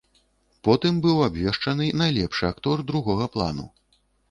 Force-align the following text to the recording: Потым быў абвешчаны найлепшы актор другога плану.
Потым 0.67 0.93
быў 1.03 1.17
абвешчаны 1.27 1.85
найлепшы 2.03 2.49
актор 2.51 2.85
другога 2.91 3.31
плану. 3.39 3.71